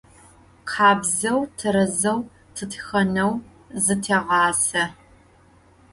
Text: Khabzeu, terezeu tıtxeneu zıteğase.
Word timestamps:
Khabzeu, 0.71 1.39
terezeu 1.59 2.19
tıtxeneu 2.55 3.31
zıteğase. 3.83 4.83